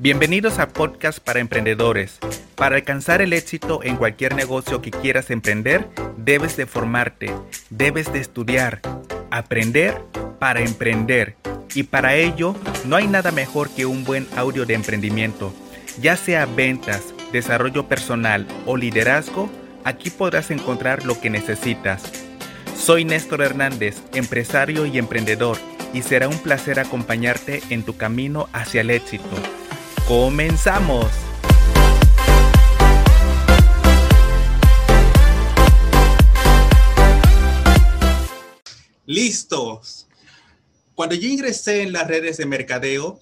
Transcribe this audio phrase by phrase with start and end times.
[0.00, 2.20] Bienvenidos a Podcast para Emprendedores.
[2.54, 7.34] Para alcanzar el éxito en cualquier negocio que quieras emprender, debes de formarte,
[7.68, 8.80] debes de estudiar,
[9.32, 10.00] aprender
[10.38, 11.34] para emprender.
[11.74, 15.52] Y para ello, no hay nada mejor que un buen audio de emprendimiento.
[16.00, 19.50] Ya sea ventas, desarrollo personal o liderazgo,
[19.82, 22.04] aquí podrás encontrar lo que necesitas.
[22.76, 25.58] Soy Néstor Hernández, empresario y emprendedor,
[25.92, 29.57] y será un placer acompañarte en tu camino hacia el éxito.
[30.08, 31.06] ¡Comenzamos!
[39.04, 40.06] Listos.
[40.94, 43.20] Cuando yo ingresé en las redes de mercadeo,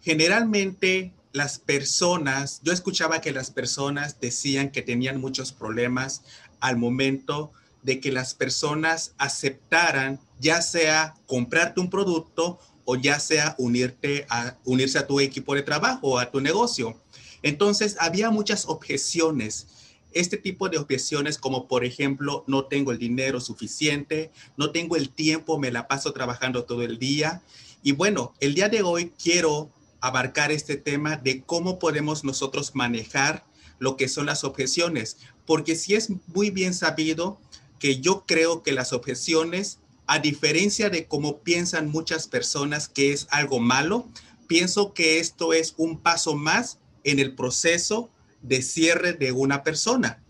[0.00, 6.22] generalmente las personas, yo escuchaba que las personas decían que tenían muchos problemas
[6.60, 7.50] al momento
[7.82, 14.56] de que las personas aceptaran ya sea comprarte un producto o ya sea unirte a,
[14.64, 16.98] unirse a tu equipo de trabajo o a tu negocio.
[17.42, 19.66] Entonces, había muchas objeciones.
[20.12, 25.10] Este tipo de objeciones como por ejemplo, no tengo el dinero suficiente, no tengo el
[25.10, 27.42] tiempo, me la paso trabajando todo el día.
[27.82, 33.44] Y bueno, el día de hoy quiero abarcar este tema de cómo podemos nosotros manejar
[33.78, 37.38] lo que son las objeciones, porque si es muy bien sabido
[37.78, 39.78] que yo creo que las objeciones
[40.08, 44.08] a diferencia de cómo piensan muchas personas que es algo malo,
[44.48, 48.10] pienso que esto es un paso más en el proceso
[48.42, 50.22] de cierre de una persona.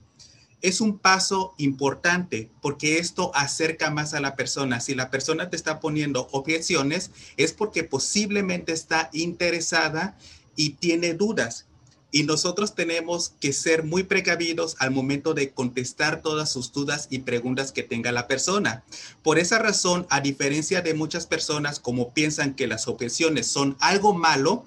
[0.62, 4.80] Es un paso importante porque esto acerca más a la persona.
[4.80, 10.18] Si la persona te está poniendo objeciones, es porque posiblemente está interesada
[10.56, 11.67] y tiene dudas.
[12.10, 17.20] Y nosotros tenemos que ser muy precavidos al momento de contestar todas sus dudas y
[17.20, 18.82] preguntas que tenga la persona.
[19.22, 24.14] Por esa razón, a diferencia de muchas personas como piensan que las objeciones son algo
[24.14, 24.64] malo,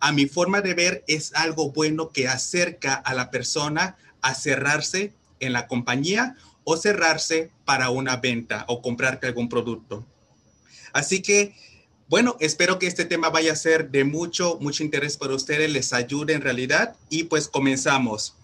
[0.00, 5.14] a mi forma de ver es algo bueno que acerca a la persona a cerrarse
[5.40, 10.04] en la compañía o cerrarse para una venta o comprarte algún producto.
[10.92, 11.54] Así que
[12.08, 15.92] bueno, espero que este tema vaya a ser de mucho, mucho interés para ustedes, les
[15.92, 18.36] ayude en realidad y pues comenzamos.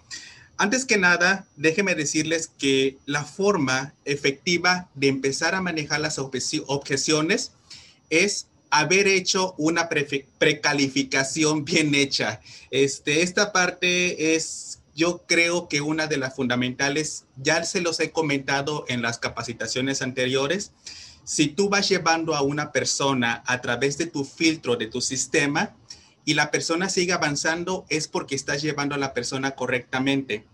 [0.57, 7.53] Antes que nada, déjenme decirles que la forma efectiva de empezar a manejar las objeciones
[8.11, 12.41] es haber hecho una precalificación bien hecha.
[12.71, 18.11] Este, esta parte es, yo creo que una de las fundamentales, ya se los he
[18.11, 20.73] comentado en las capacitaciones anteriores,
[21.31, 25.77] si tú vas llevando a una persona a través de tu filtro, de tu sistema,
[26.25, 30.45] y la persona sigue avanzando, es porque estás llevando a la persona correctamente.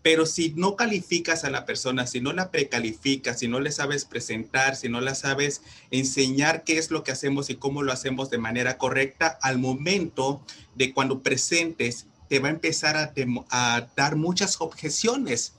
[0.00, 4.06] Pero si no calificas a la persona, si no la precalificas, si no le sabes
[4.06, 5.60] presentar, si no la sabes
[5.90, 10.40] enseñar qué es lo que hacemos y cómo lo hacemos de manera correcta, al momento
[10.74, 15.56] de cuando presentes, te va a empezar a, dar muchas objeciones.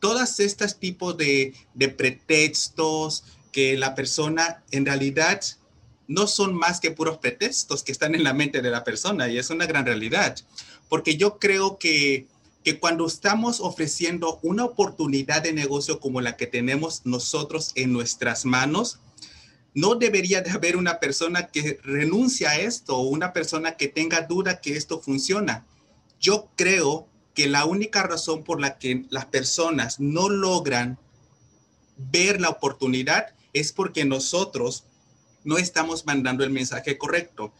[0.00, 3.22] Todas estas tipos de, de pretextos,
[3.56, 5.40] que la persona en realidad
[6.08, 9.38] no son más que puros pretextos que están en la mente de la persona y
[9.38, 10.36] es una gran realidad,
[10.90, 12.26] porque yo creo que,
[12.62, 18.44] que cuando estamos ofreciendo una oportunidad de negocio como la que tenemos nosotros en nuestras
[18.44, 18.98] manos,
[19.72, 24.20] no debería de haber una persona que renuncie a esto o una persona que tenga
[24.20, 25.64] duda que esto funciona.
[26.20, 30.98] Yo creo que la única razón por la que las personas no logran
[31.96, 34.84] ver la oportunidad es porque nosotros
[35.44, 37.52] no estamos mandando el mensaje correcto.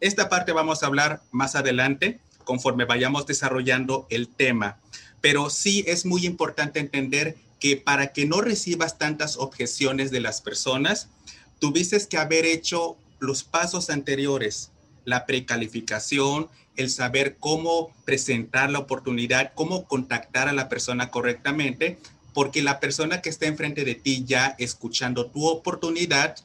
[0.00, 4.78] Esta parte vamos a hablar más adelante conforme vayamos desarrollando el tema,
[5.20, 10.40] pero sí es muy importante entender que para que no recibas tantas objeciones de las
[10.40, 11.08] personas,
[11.58, 14.70] tuviste que haber hecho los pasos anteriores,
[15.04, 21.98] la precalificación, el saber cómo presentar la oportunidad, cómo contactar a la persona correctamente
[22.32, 26.36] porque la persona que está enfrente de ti ya escuchando tu oportunidad,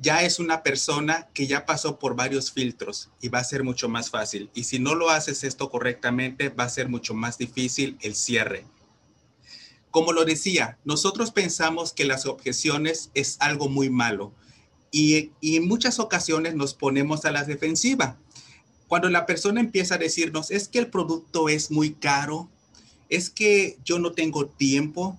[0.00, 3.88] ya es una persona que ya pasó por varios filtros y va a ser mucho
[3.88, 4.50] más fácil.
[4.54, 8.66] Y si no lo haces esto correctamente, va a ser mucho más difícil el cierre.
[9.90, 14.32] Como lo decía, nosotros pensamos que las objeciones es algo muy malo
[14.90, 18.18] y, y en muchas ocasiones nos ponemos a la defensiva.
[18.88, 22.50] Cuando la persona empieza a decirnos, es que el producto es muy caro,
[23.14, 25.18] es que yo no tengo tiempo,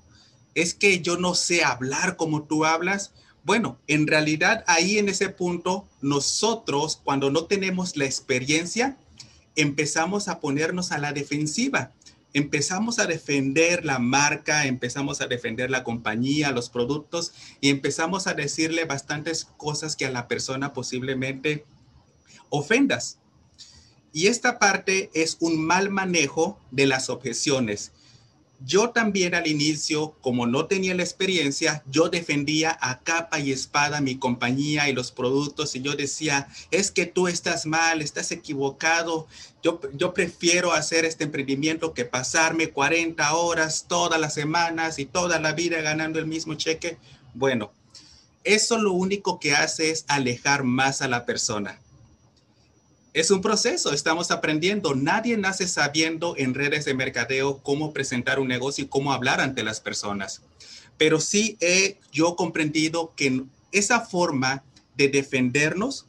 [0.54, 3.14] es que yo no sé hablar como tú hablas.
[3.44, 8.98] Bueno, en realidad ahí en ese punto, nosotros cuando no tenemos la experiencia,
[9.56, 11.94] empezamos a ponernos a la defensiva.
[12.34, 17.32] Empezamos a defender la marca, empezamos a defender la compañía, los productos
[17.62, 21.66] y empezamos a decirle bastantes cosas que a la persona posiblemente
[22.50, 23.20] ofendas.
[24.16, 27.92] Y esta parte es un mal manejo de las objeciones.
[28.66, 34.00] Yo también al inicio, como no tenía la experiencia, yo defendía a capa y espada
[34.00, 39.28] mi compañía y los productos y yo decía, es que tú estás mal, estás equivocado,
[39.62, 45.52] yo, prefiero hacer este emprendimiento que pasarme 40 horas todas las semanas y toda la
[45.52, 46.98] vida ganando el mismo cheque.
[47.34, 47.74] Bueno,
[48.46, 51.82] eso lo único que hace es alejar más a la persona
[53.16, 54.94] es un proceso, estamos aprendiendo.
[54.94, 59.64] Nadie nace sabiendo en redes de mercadeo cómo presentar un negocio y cómo hablar ante
[59.64, 60.42] las personas.
[60.98, 64.66] Pero sí he yo comprendido que esa forma
[64.98, 66.08] de defendernos,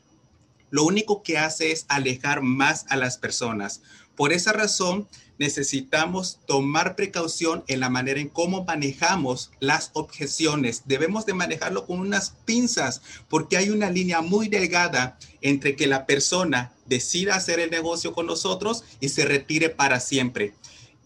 [0.70, 3.82] lo único que hace es alejar más a las personas.
[4.16, 5.06] Por esa razón,
[5.38, 10.82] necesitamos tomar precaución en la manera en cómo manejamos las objeciones.
[10.86, 16.04] Debemos de manejarlo con unas pinzas porque hay una línea muy delgada entre que la
[16.04, 20.54] persona decida hacer el negocio con nosotros y se retire para siempre.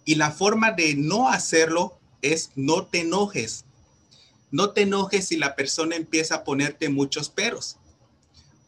[0.05, 3.65] Y la forma de no hacerlo es no te enojes.
[4.51, 7.77] No te enojes si la persona empieza a ponerte muchos peros,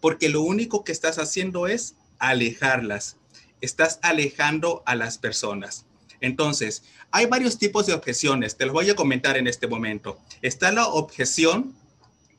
[0.00, 3.16] porque lo único que estás haciendo es alejarlas
[3.62, 5.86] estás alejando a las personas.
[6.20, 10.18] Entonces, hay varios tipos de objeciones, te los voy a comentar en este momento.
[10.42, 11.74] Está la objeción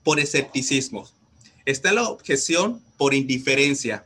[0.03, 1.09] por escepticismo,
[1.65, 4.05] está la objeción por indiferencia,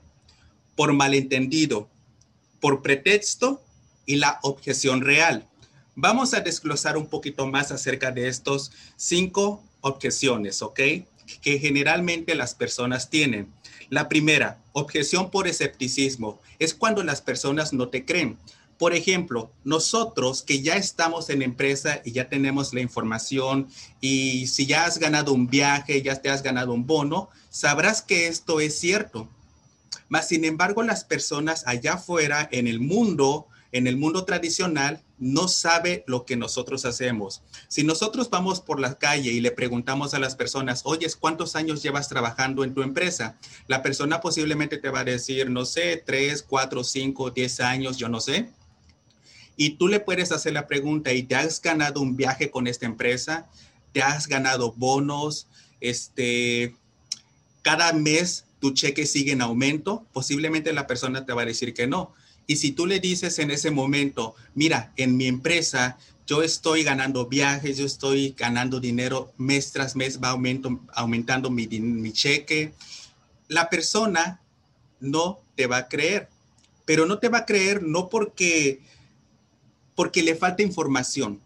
[0.77, 1.89] por malentendido,
[2.61, 3.61] por pretexto
[4.05, 5.45] y la objeción real.
[5.95, 10.79] Vamos a desglosar un poquito más acerca de estos cinco objeciones, ¿ok?
[11.41, 13.51] Que generalmente las personas tienen.
[13.89, 18.37] La primera, objeción por escepticismo, es cuando las personas no te creen.
[18.77, 23.67] Por ejemplo, nosotros que ya estamos en empresa y ya tenemos la información
[23.99, 28.27] y si ya has ganado un viaje, ya te has ganado un bono, sabrás que
[28.27, 29.27] esto es cierto.
[30.09, 35.47] Mas, sin embargo, las personas allá afuera en el mundo en el mundo tradicional no
[35.47, 37.41] sabe lo que nosotros hacemos.
[37.67, 41.83] Si nosotros vamos por la calle y le preguntamos a las personas, oyes, ¿cuántos años
[41.83, 43.37] llevas trabajando en tu empresa?
[43.67, 48.09] La persona posiblemente te va a decir, no sé, tres, cuatro, cinco, diez años, yo
[48.09, 48.49] no sé.
[49.57, 52.85] Y tú le puedes hacer la pregunta, ¿y te has ganado un viaje con esta
[52.85, 53.47] empresa?
[53.91, 55.47] ¿Te has ganado bonos?
[55.81, 56.75] Este,
[57.63, 60.05] cada mes tu cheque sigue en aumento.
[60.13, 62.13] Posiblemente la persona te va a decir que no
[62.47, 67.27] y si tú le dices en ese momento, mira, en mi empresa yo estoy ganando
[67.27, 70.37] viajes, yo estoy ganando dinero mes tras mes, va
[70.93, 72.73] aumentando mi, mi cheque,
[73.49, 74.41] la persona
[75.01, 76.29] no te va a creer.
[76.85, 78.81] Pero no te va a creer no porque,
[79.93, 81.41] porque le falta información,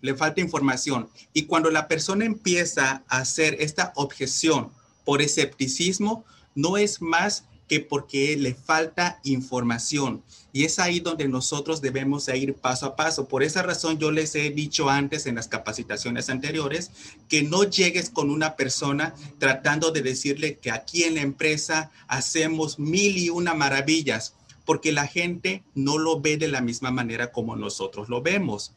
[0.00, 1.10] le falta información.
[1.34, 4.72] Y cuando la persona empieza a hacer esta objeción
[5.04, 10.22] por escepticismo, no es más que porque le falta información.
[10.52, 13.28] Y es ahí donde nosotros debemos ir paso a paso.
[13.28, 16.90] Por esa razón yo les he dicho antes en las capacitaciones anteriores
[17.28, 22.78] que no llegues con una persona tratando de decirle que aquí en la empresa hacemos
[22.78, 24.34] mil y una maravillas,
[24.66, 28.74] porque la gente no lo ve de la misma manera como nosotros lo vemos.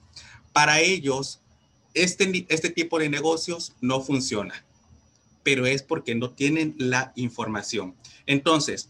[0.54, 1.42] Para ellos,
[1.94, 4.65] este, este tipo de negocios no funciona,
[5.46, 7.94] pero es porque no tienen la información.
[8.26, 8.90] Entonces,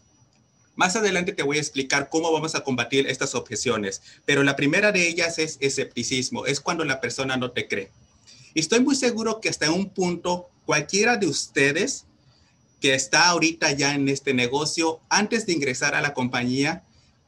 [0.74, 4.90] más adelante te voy a explicar cómo vamos a combatir estas objeciones, pero la primera
[4.90, 7.90] de ellas es escepticismo, es cuando la persona no te cree.
[8.54, 12.06] Y estoy muy seguro que hasta un punto cualquiera de ustedes
[12.80, 16.84] que está ahorita ya en este negocio, antes de ingresar a la compañía,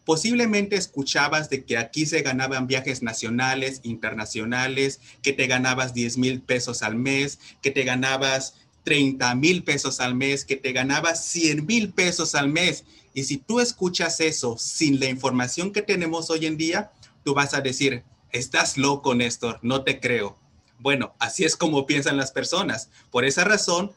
[0.06, 6.40] posiblemente escuchabas de que aquí se ganaban viajes nacionales, internacionales, que te ganabas 10 mil
[6.40, 8.54] pesos al mes, que te ganabas
[8.84, 12.84] 30 mil pesos al mes, que te ganabas 100 mil pesos al mes.
[13.14, 16.92] Y si tú escuchas eso sin la información que tenemos hoy en día,
[17.24, 20.38] tú vas a decir, estás loco, Néstor, no te creo.
[20.78, 22.90] Bueno, así es como piensan las personas.
[23.10, 23.92] Por esa razón,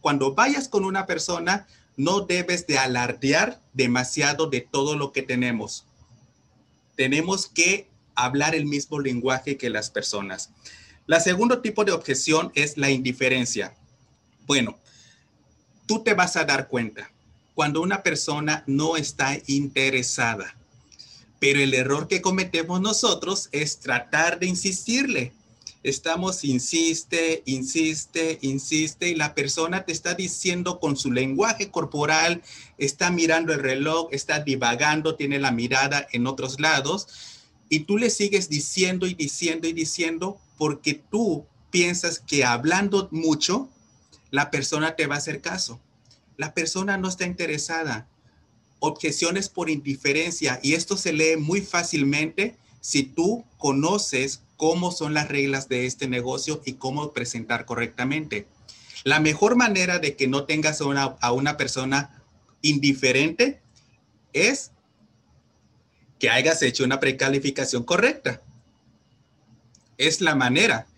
[0.00, 5.86] cuando vayas con una persona, no debes de alardear demasiado de todo lo que tenemos.
[6.96, 10.50] Tenemos que hablar el mismo lenguaje que las personas.
[11.06, 13.74] La segundo tipo de objeción es la indiferencia.
[14.46, 14.78] Bueno,
[15.86, 17.10] tú te vas a dar cuenta
[17.54, 20.56] cuando una persona no está interesada.
[21.38, 25.32] Pero el error que cometemos nosotros es tratar de insistirle.
[25.82, 32.42] Estamos, insiste, insiste, insiste, y la persona te está diciendo con su lenguaje corporal,
[32.78, 37.08] está mirando el reloj, está divagando, tiene la mirada en otros lados,
[37.68, 43.68] y tú le sigues diciendo y diciendo y diciendo porque tú piensas que hablando mucho
[44.32, 45.80] la persona te va a hacer caso.
[46.36, 48.08] La persona no está interesada.
[48.84, 55.28] objeciones por indiferencia y esto se lee muy fácilmente si tú conoces cómo son las
[55.28, 58.48] reglas de este negocio y cómo presentar correctamente.
[59.04, 62.24] La mejor manera de que no tengas a una, a una persona
[62.60, 63.60] indiferente
[64.32, 64.72] es
[66.18, 68.42] que hayas hecho una precalificación correcta.
[69.96, 70.88] Es la manera.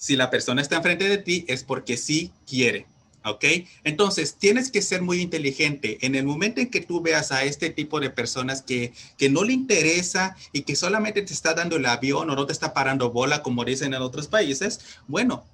[0.00, 2.86] Si la persona está enfrente de ti es porque sí quiere.
[3.22, 3.44] ¿Ok?
[3.84, 5.98] Entonces, tienes que ser muy inteligente.
[6.00, 9.44] En el momento en que tú veas a este tipo de personas que, que no
[9.44, 13.10] le interesa y que solamente te está dando el avión o no te está parando
[13.10, 15.44] bola, como dicen en otros países, bueno,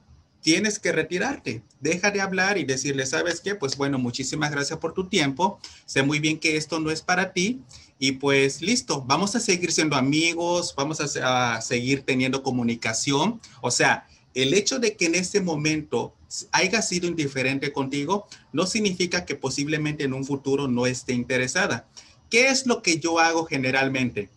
[0.42, 1.64] tienes que retirarte.
[1.80, 3.56] Deja de hablar y decirle, ¿sabes qué?
[3.56, 5.58] Pues bueno, muchísimas gracias por tu tiempo.
[5.86, 7.62] Sé muy bien que esto no es para ti.
[7.98, 13.40] Y pues listo, vamos a seguir siendo amigos, vamos a, a seguir teniendo comunicación.
[13.60, 16.14] O sea, el hecho de que en este momento
[16.52, 21.88] haya sido indiferente contigo no significa que posiblemente en un futuro no esté interesada.
[22.28, 24.28] ¿Qué es lo que yo hago generalmente?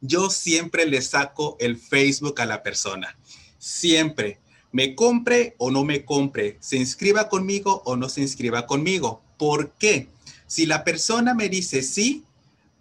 [0.00, 3.16] Yo siempre le saco el Facebook a la persona.
[3.58, 4.40] Siempre.
[4.72, 6.56] Me compre o no me compre.
[6.58, 9.22] Se inscriba conmigo o no se inscriba conmigo.
[9.38, 10.08] ¿Por qué?
[10.48, 12.24] Si la persona me dice sí,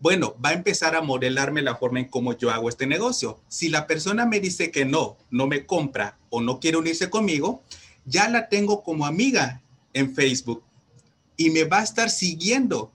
[0.02, 3.40] bueno, va a empezar a modelarme la forma en cómo yo hago este negocio.
[3.48, 7.62] Si la persona me dice que no, no me compra o no quiere unirse conmigo,
[8.06, 9.62] ya la tengo como amiga
[9.94, 10.64] en Facebook
[11.38, 12.92] y me va a estar siguiendo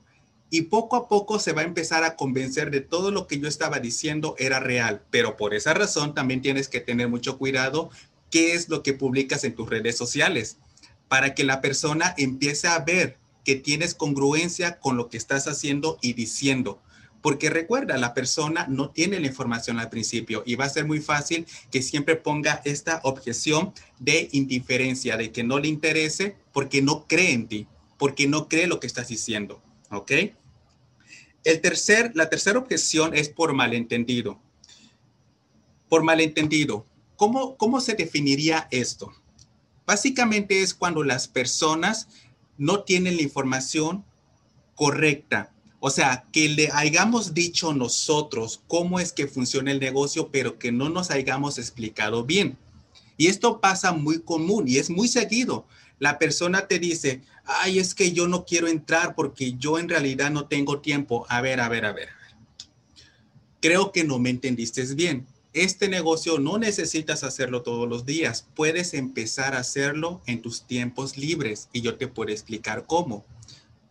[0.51, 3.47] y poco a poco se va a empezar a convencer de todo lo que yo
[3.47, 5.05] estaba diciendo era real.
[5.11, 7.91] Pero por esa razón también tienes que tener mucho cuidado
[8.31, 10.59] qué es lo que publicas en tus redes sociales
[11.07, 15.99] para que la persona empiece a ver que tienes congruencia con lo que estás haciendo
[16.01, 16.81] y diciendo.
[17.27, 21.01] Porque recuerda, la persona no tiene la información al principio y va a ser muy
[21.01, 27.09] fácil que siempre ponga esta objeción de indiferencia, de que no le interese porque no
[27.09, 27.67] cree en ti,
[27.99, 29.61] porque no cree lo que estás diciendo.
[29.91, 30.13] ¿Ok?
[31.43, 34.41] El tercer, la tercera objeción es por malentendido.
[35.89, 36.87] Por malentendido.
[37.17, 39.13] ¿Cómo, ¿Cómo se definiría esto?
[39.85, 42.07] Básicamente es cuando las personas
[42.57, 44.05] no tienen la información
[44.77, 50.59] correcta o sea, que le hayamos dicho nosotros cómo es que funciona el negocio, pero
[50.59, 52.57] que no nos hayamos explicado bien.
[53.17, 55.67] Y esto pasa muy común y es muy seguido.
[55.99, 60.31] La persona te dice, ay, es que yo no quiero entrar porque yo en realidad
[60.31, 61.27] no tengo tiempo.
[61.29, 62.09] A ver, a ver, a ver.
[63.61, 65.27] Creo que no me entendiste bien.
[65.53, 68.47] Este negocio no necesitas hacerlo todos los días.
[68.55, 73.25] Puedes empezar a hacerlo en tus tiempos libres y yo te puedo explicar cómo.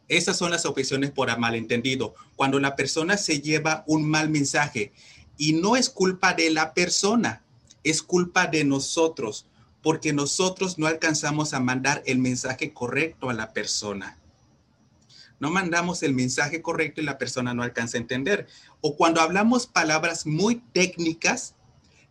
[0.07, 2.13] Esas son las objeciones por malentendido.
[2.35, 4.93] Cuando la persona se lleva un mal mensaje
[5.37, 7.43] y no es culpa de la persona,
[7.83, 9.47] es culpa de nosotros,
[9.81, 14.17] porque nosotros no alcanzamos a mandar el mensaje correcto a la persona.
[15.39, 18.47] No mandamos el mensaje correcto y la persona no alcanza a entender.
[18.81, 21.55] O cuando hablamos palabras muy técnicas,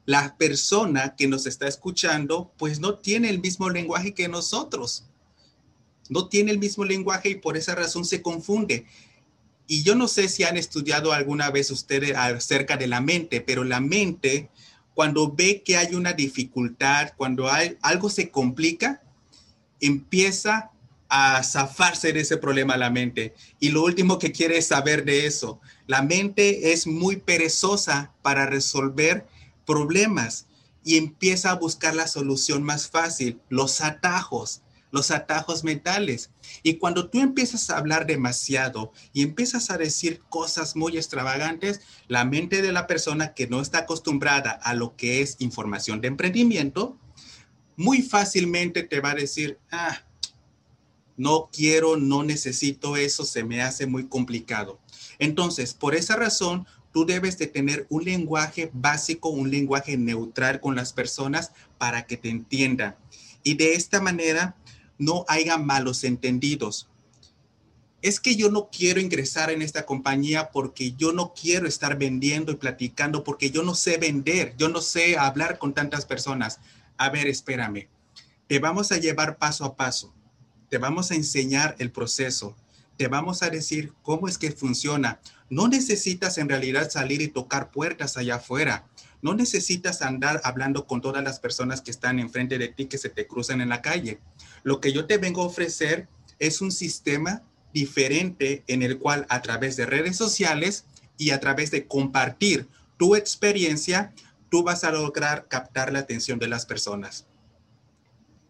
[0.04, 5.06] la persona que nos está escuchando pues no tiene el mismo lenguaje que nosotros
[6.08, 8.86] no tiene el mismo lenguaje y por esa razón se confunde.
[9.66, 13.64] Y yo no sé si han estudiado alguna vez ustedes acerca de la mente, pero
[13.64, 14.50] la mente,
[14.94, 19.02] cuando ve que hay una dificultad, cuando hay, algo se complica,
[19.80, 20.70] empieza
[21.08, 23.34] a zafarse de ese problema la mente.
[23.58, 25.60] Y lo último que quiere es saber de eso.
[25.86, 29.26] La mente es muy perezosa para resolver
[29.64, 30.46] problemas
[30.84, 34.63] y empieza a buscar la solución más fácil, los atajos
[34.94, 36.30] los atajos mentales.
[36.62, 42.24] Y cuando tú empiezas a hablar demasiado y empiezas a decir cosas muy extravagantes, la
[42.24, 46.96] mente de la persona que no está acostumbrada a lo que es información de emprendimiento,
[47.76, 49.98] muy fácilmente te va a decir, ah,
[51.16, 54.78] no quiero, no necesito eso, se me hace muy complicado.
[55.18, 60.76] Entonces, por esa razón, tú debes de tener un lenguaje básico, un lenguaje neutral con
[60.76, 62.94] las personas para que te entiendan.
[63.42, 64.56] Y de esta manera,
[64.98, 66.88] no haya malos entendidos.
[68.02, 72.52] Es que yo no quiero ingresar en esta compañía porque yo no quiero estar vendiendo
[72.52, 76.60] y platicando porque yo no sé vender, yo no sé hablar con tantas personas.
[76.98, 77.88] A ver, espérame.
[78.46, 80.12] Te vamos a llevar paso a paso.
[80.68, 82.54] Te vamos a enseñar el proceso.
[82.98, 85.18] Te vamos a decir cómo es que funciona.
[85.48, 88.86] No necesitas en realidad salir y tocar puertas allá afuera.
[89.24, 93.08] No necesitas andar hablando con todas las personas que están enfrente de ti que se
[93.08, 94.20] te cruzan en la calle.
[94.64, 99.40] Lo que yo te vengo a ofrecer es un sistema diferente en el cual a
[99.40, 100.84] través de redes sociales
[101.16, 104.12] y a través de compartir tu experiencia,
[104.50, 107.26] tú vas a lograr captar la atención de las personas.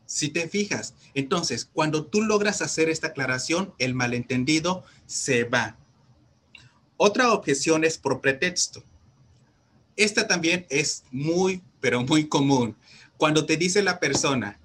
[0.07, 5.77] Si te fijas, entonces, cuando tú logras hacer esta aclaración, el malentendido se va.
[6.97, 8.83] Otra objeción es por pretexto.
[9.97, 12.77] Esta también es muy, pero muy común.
[13.17, 14.59] Cuando te dice la persona,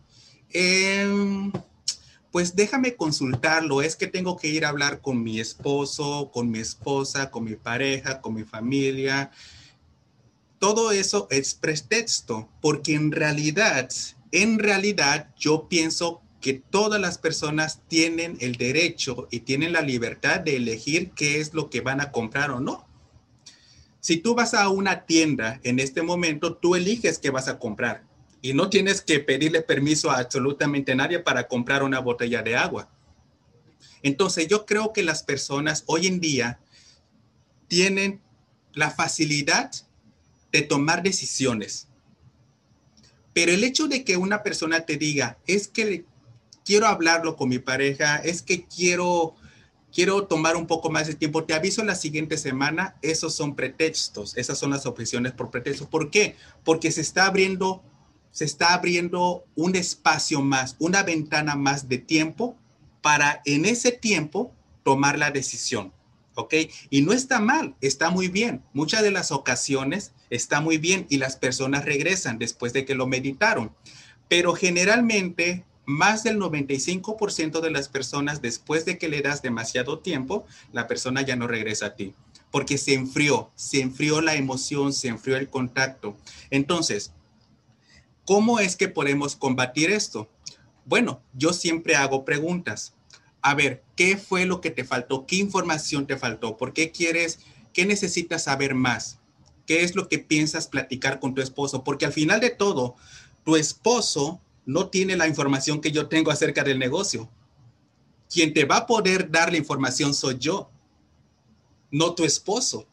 [0.52, 1.52] em,
[2.32, 6.60] pues déjame consultarlo, es que tengo que ir a hablar con mi esposo, con mi
[6.60, 9.32] esposa, con mi pareja, con mi familia.
[10.60, 13.90] Todo eso es pretexto, porque en realidad,
[14.32, 20.40] en realidad yo pienso que todas las personas tienen el derecho y tienen la libertad
[20.40, 22.89] de elegir qué es lo que van a comprar o no.
[24.10, 28.06] Si tú vas a una tienda en este momento, tú eliges qué vas a comprar
[28.42, 32.90] y no tienes que pedirle permiso a absolutamente nadie para comprar una botella de agua.
[34.02, 36.60] Entonces yo creo que las personas hoy en día
[37.68, 38.20] tienen
[38.74, 39.70] la facilidad
[40.52, 41.88] de tomar decisiones.
[43.32, 46.04] Pero el hecho de que una persona te diga, es que
[46.66, 49.36] quiero hablarlo con mi pareja, es que quiero
[49.94, 54.38] quiero tomar un poco más de tiempo, te aviso la siguiente semana, esos son pretextos,
[54.38, 55.90] esas son las objeciones por pretexto.
[55.90, 56.36] ¿Por qué?
[56.64, 57.84] Porque se está abriendo,
[58.32, 62.56] se está abriendo un espacio más, una ventana más de tiempo
[63.02, 64.54] para en ese tiempo
[64.84, 65.94] tomar la decisión.
[66.36, 66.54] ¿Ok?
[66.90, 68.64] Y no está mal, está muy bien.
[68.72, 73.08] Muchas de las ocasiones está muy bien y las personas regresan después de que lo
[73.08, 73.76] meditaron.
[74.30, 80.46] Pero generalmente más del 95% de las personas, después de que le das demasiado tiempo,
[80.72, 82.14] la persona ya no regresa a ti,
[82.52, 86.16] porque se enfrió, se enfrió la emoción, se enfrió el contacto.
[86.52, 87.12] Entonces,
[88.24, 90.30] ¿cómo es que podemos combatir esto?
[90.86, 92.94] Bueno, yo siempre hago preguntas.
[93.42, 95.26] A ver, ¿qué fue lo que te faltó?
[95.26, 96.56] ¿Qué información te faltó?
[96.56, 97.40] ¿Por qué quieres,
[97.74, 99.18] qué necesitas saber más?
[99.66, 101.84] ¿Qué es lo que piensas platicar con tu esposo?
[101.84, 102.96] Porque al final de todo,
[103.44, 107.28] tu esposo no tiene la información que yo tengo acerca del negocio.
[108.32, 110.70] Quien te va a poder dar la información soy yo,
[111.90, 112.86] no tu esposo.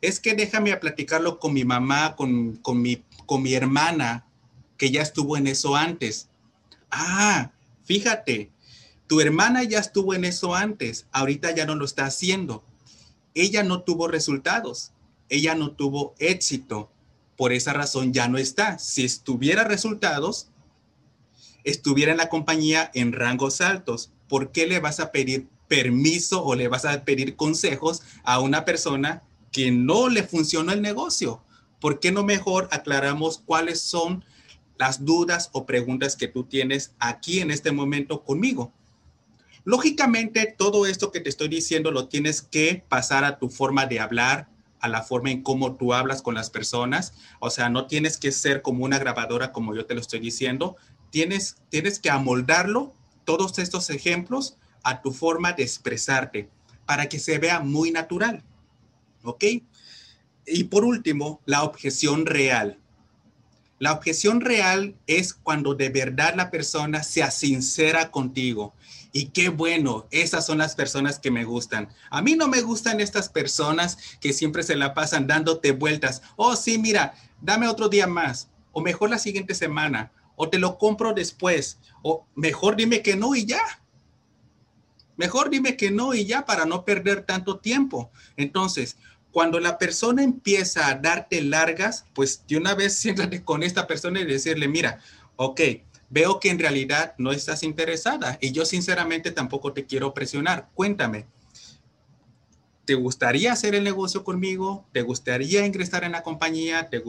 [0.00, 4.26] Es que déjame a platicarlo con mi mamá, con, con, mi, con mi hermana,
[4.76, 6.28] que ya estuvo en eso antes.
[6.90, 7.52] Ah,
[7.84, 8.50] fíjate,
[9.06, 12.64] tu hermana ya estuvo en eso antes, ahorita ya no lo está haciendo.
[13.34, 14.90] Ella no tuvo resultados,
[15.28, 16.90] ella no tuvo éxito,
[17.36, 18.80] por esa razón ya no está.
[18.80, 20.49] Si estuviera resultados,
[21.64, 24.10] estuviera en la compañía en rangos altos.
[24.28, 28.64] ¿Por qué le vas a pedir permiso o le vas a pedir consejos a una
[28.64, 31.42] persona que no le funcionó el negocio?
[31.80, 34.24] ¿Por qué no mejor aclaramos cuáles son
[34.78, 38.72] las dudas o preguntas que tú tienes aquí en este momento conmigo?
[39.64, 44.00] Lógicamente, todo esto que te estoy diciendo lo tienes que pasar a tu forma de
[44.00, 44.48] hablar,
[44.80, 47.12] a la forma en cómo tú hablas con las personas.
[47.38, 50.76] O sea, no tienes que ser como una grabadora como yo te lo estoy diciendo,
[51.10, 52.94] tienes, tienes que amoldarlo,
[53.24, 56.48] todos estos ejemplos, a tu forma de expresarte
[56.86, 58.42] para que se vea muy natural.
[59.22, 59.44] ¿Ok?
[60.46, 62.78] Y por último, la objeción real.
[63.78, 68.74] La objeción real es cuando de verdad la persona sea sincera contigo.
[69.12, 71.88] Y qué bueno, esas son las personas que me gustan.
[72.10, 76.22] A mí no me gustan estas personas que siempre se la pasan dándote vueltas.
[76.36, 78.48] Oh, sí, mira, dame otro día más.
[78.72, 83.34] O mejor la siguiente semana o te lo compro después, o mejor dime que no
[83.34, 83.60] y ya.
[85.18, 88.10] Mejor dime que no y ya para no perder tanto tiempo.
[88.38, 88.96] Entonces,
[89.32, 94.18] cuando la persona empieza a darte largas, pues de una vez siéntate con esta persona
[94.18, 95.00] y decirle, mira,
[95.36, 95.60] ok,
[96.08, 100.70] veo que en realidad no estás interesada y yo sinceramente tampoco te quiero presionar.
[100.72, 101.26] Cuéntame,
[102.86, 104.86] ¿te gustaría hacer el negocio conmigo?
[104.92, 106.88] ¿Te gustaría ingresar en la compañía?
[106.88, 107.02] ¿Te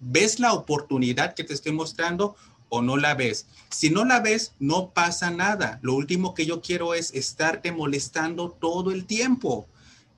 [0.00, 2.34] ¿Ves la oportunidad que te estoy mostrando
[2.68, 3.46] o no la ves.
[3.70, 5.78] Si no la ves, no pasa nada.
[5.82, 9.66] Lo último que yo quiero es estarte molestando todo el tiempo.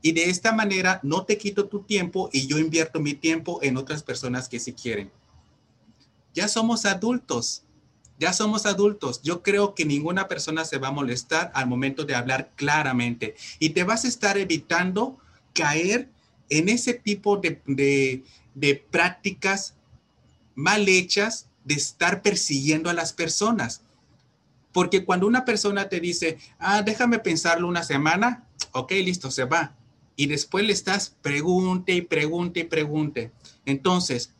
[0.03, 3.77] Y de esta manera no te quito tu tiempo y yo invierto mi tiempo en
[3.77, 5.11] otras personas que sí quieren.
[6.35, 7.65] Ya somos adultos.
[8.19, 9.23] Ya somos adultos.
[9.23, 13.35] Yo creo que ninguna persona se va a molestar al momento de hablar claramente.
[13.59, 15.19] Y te vas a estar evitando
[15.55, 16.09] caer
[16.49, 19.75] en ese tipo de, de, de prácticas
[20.55, 23.83] mal hechas de estar persiguiendo a las personas.
[24.73, 29.77] Porque cuando una persona te dice, ah, déjame pensarlo una semana, ok, listo, se va.
[30.17, 33.31] Y después le estás pregunte y pregunte y pregunte.
[33.67, 34.33] Entonces,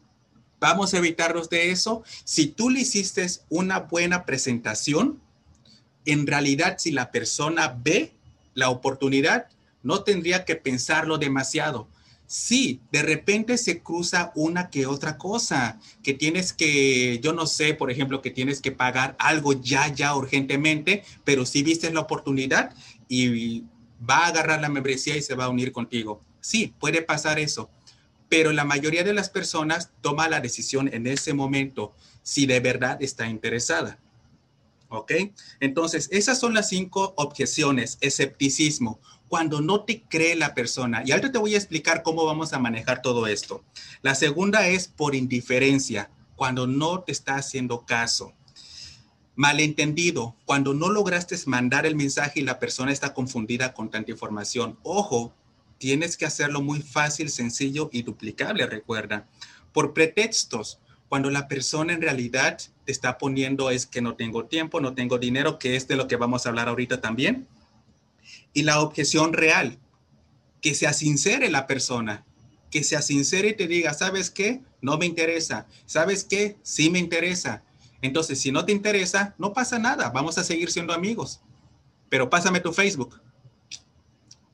[0.59, 2.03] vamos a evitarnos de eso.
[2.25, 5.21] Si tú le hiciste una buena presentación,
[6.07, 8.13] en realidad si la persona ve
[8.55, 9.47] la oportunidad,
[9.85, 11.87] no tendría que pensarlo demasiado
[12.33, 17.75] Sí, de repente se cruza una que otra cosa, que tienes que, yo no sé,
[17.75, 22.73] por ejemplo, que tienes que pagar algo ya, ya urgentemente, pero si viste la oportunidad
[23.09, 23.65] y
[24.09, 26.23] va a agarrar la membresía y se va a unir contigo.
[26.41, 27.69] Sí, puede pasar eso,
[28.29, 33.03] pero la mayoría de las personas toma la decisión en ese momento si de verdad
[33.03, 33.99] está interesada.
[34.89, 35.13] ¿Ok?
[35.59, 37.99] Entonces, esas son las cinco objeciones.
[38.01, 41.05] Escepticismo, cuando no te cree la persona.
[41.07, 43.63] Y ahorita te voy a explicar cómo vamos a manejar todo esto.
[44.03, 48.33] La segunda es por indiferencia, cuando no te está haciendo caso.
[49.37, 54.77] Malentendido, cuando no lograste mandar el mensaje y la persona está confundida con tanta información.
[54.83, 55.33] Ojo,
[55.79, 59.29] tienes que hacerlo muy fácil, sencillo y duplicable, recuerda.
[59.73, 64.81] Por pretextos, cuando la persona en realidad te está poniendo es que no tengo tiempo,
[64.81, 67.47] no tengo dinero, que es de lo que vamos a hablar ahorita también.
[68.53, 69.79] Y la objeción real,
[70.61, 72.25] que sea sincere la persona,
[72.71, 74.63] que sea sincera y te diga, ¿sabes qué?
[74.81, 75.67] No me interesa.
[75.87, 76.57] ¿Sabes qué?
[76.63, 77.63] Sí me interesa.
[78.03, 81.41] Entonces, si no te interesa, no pasa nada, vamos a seguir siendo amigos.
[82.09, 83.21] Pero pásame tu Facebook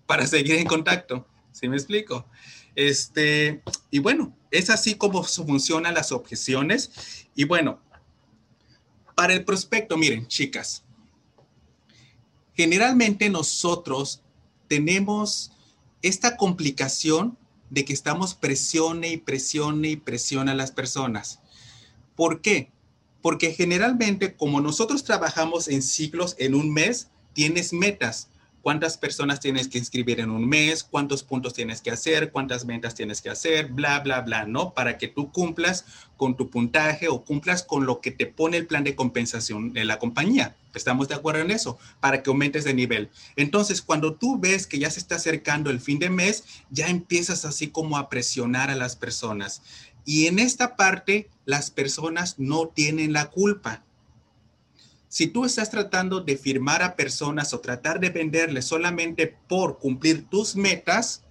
[0.07, 1.27] para seguir en contacto.
[1.53, 2.27] ¿Sí me explico?
[2.75, 7.29] Este, y bueno, es así como funcionan las objeciones.
[7.35, 7.81] Y bueno,
[9.15, 10.85] para el prospecto, miren, chicas,
[12.57, 14.23] generalmente nosotros
[14.69, 15.53] tenemos
[16.03, 17.37] esta complicación
[17.71, 21.41] de que estamos presione y presione y presione a las personas.
[22.15, 22.71] ¿Por qué?
[23.23, 28.29] Porque generalmente, como nosotros trabajamos en ciclos en un mes, tienes metas.
[28.63, 30.83] ¿Cuántas personas tienes que inscribir en un mes?
[30.83, 32.33] ¿Cuántos puntos tienes que hacer?
[32.33, 33.69] ¿Cuántas ventas tienes que hacer?
[33.69, 34.75] Bla, bla, bla, ¿no?
[34.75, 35.85] Para que tú cumplas
[36.17, 39.85] con tu puntaje o cumplas con lo que te pone el plan de compensación de
[39.85, 40.57] la compañía.
[40.77, 41.79] ¿Estamos de acuerdo en eso?
[42.01, 43.11] Para que aumentes de nivel.
[43.35, 47.45] Entonces, cuando tú ves que ya se está acercando el fin de mes, ya empiezas
[47.45, 49.63] así como a presionar a las personas.
[50.05, 53.85] Y en esta parte, las personas no tienen la culpa.
[55.09, 60.29] Si tú estás tratando de firmar a personas o tratar de venderles solamente por cumplir
[60.29, 61.25] tus metas,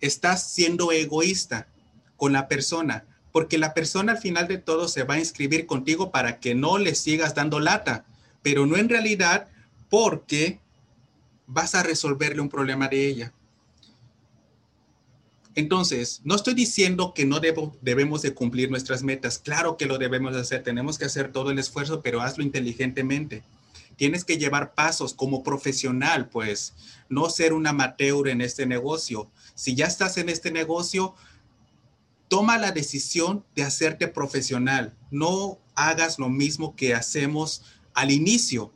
[0.00, 1.68] estás siendo egoísta
[2.16, 3.04] con la persona,
[3.36, 6.78] porque la persona al final de todo se va a inscribir contigo para que no
[6.78, 8.06] le sigas dando lata,
[8.40, 9.48] pero no en realidad
[9.90, 10.58] porque
[11.46, 13.34] vas a resolverle un problema de ella.
[15.54, 17.38] Entonces, no estoy diciendo que no
[17.82, 19.38] debemos de cumplir nuestras metas.
[19.38, 20.62] Claro que lo debemos hacer.
[20.62, 23.42] Tenemos que hacer todo el esfuerzo, pero hazlo inteligentemente.
[23.96, 26.72] Tienes que llevar pasos como profesional, pues,
[27.10, 29.30] no ser un amateur en este negocio.
[29.54, 31.14] Si ya estás en este negocio,
[32.28, 34.94] toma la decisión de hacerte profesional.
[35.10, 37.62] No hagas lo mismo que hacemos
[37.94, 38.72] al inicio.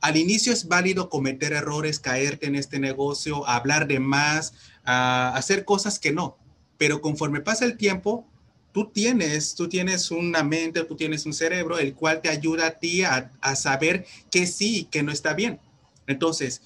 [0.00, 5.64] Al inicio es válido cometer errores, caerte en este negocio, hablar de más, a hacer
[5.64, 6.36] cosas que no.
[6.76, 8.26] Pero conforme pasa el tiempo,
[8.72, 12.78] tú tienes, tú tienes una mente, tú tienes un cerebro, el cual te ayuda a
[12.78, 15.60] ti a, saber que sí y que no está bien.
[16.06, 16.62] Entonces,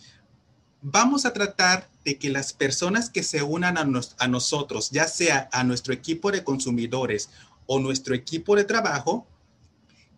[0.80, 5.48] vamos a tratar de que las personas que se unan a, a nosotros, ya sea
[5.50, 7.30] a nuestro equipo de consumidores
[7.66, 9.26] o nuestro equipo de trabajo,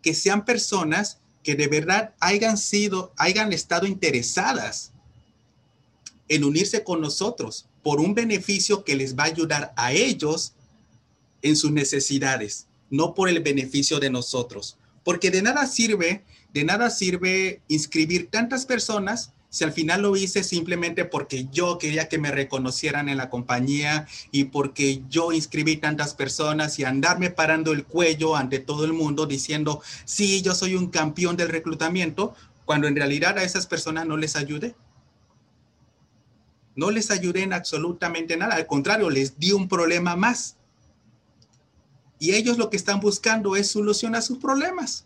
[0.03, 4.91] que sean personas que de verdad hayan sido, hayan estado interesadas
[6.27, 10.53] en unirse con nosotros por un beneficio que les va a ayudar a ellos
[11.41, 14.77] en sus necesidades, no por el beneficio de nosotros.
[15.03, 16.23] Porque de nada sirve,
[16.53, 22.07] de nada sirve inscribir tantas personas si al final lo hice simplemente porque yo quería
[22.07, 27.71] que me reconocieran en la compañía y porque yo inscribí tantas personas y andarme parando
[27.71, 32.35] el cuello ante todo el mundo diciendo, sí, yo soy un campeón del reclutamiento,
[32.65, 34.75] cuando en realidad a esas personas no les ayude.
[36.75, 40.57] No les ayudé en absolutamente nada, al contrario, les di un problema más.
[42.19, 45.05] Y ellos lo que están buscando es solucionar sus problemas.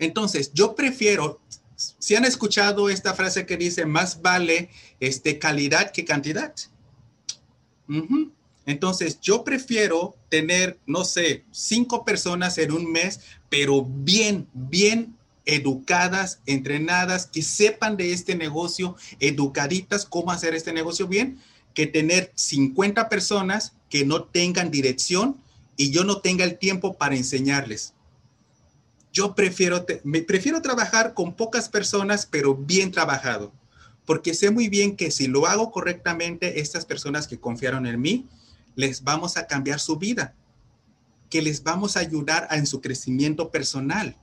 [0.00, 1.40] Entonces, yo prefiero,
[1.76, 6.54] si han escuchado esta frase que dice, más vale este, calidad que cantidad.
[8.64, 16.40] Entonces, yo prefiero tener, no sé, cinco personas en un mes, pero bien, bien educadas,
[16.46, 21.38] entrenadas, que sepan de este negocio, educaditas cómo hacer este negocio bien,
[21.74, 25.36] que tener 50 personas que no tengan dirección
[25.76, 27.94] y yo no tenga el tiempo para enseñarles.
[29.12, 33.52] Yo prefiero, me prefiero trabajar con pocas personas, pero bien trabajado,
[34.06, 38.26] porque sé muy bien que si lo hago correctamente, estas personas que confiaron en mí,
[38.74, 40.34] les vamos a cambiar su vida,
[41.28, 44.16] que les vamos a ayudar en su crecimiento personal